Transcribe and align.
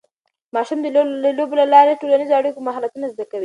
ماشومان 0.53 0.79
د 0.83 0.87
لوبو 1.37 1.55
له 1.61 1.65
لارې 1.73 1.89
د 1.93 1.99
ټولنیزو 2.01 2.37
اړیکو 2.39 2.65
مهارتونه 2.67 3.05
زده 3.13 3.25
کوي. 3.31 3.39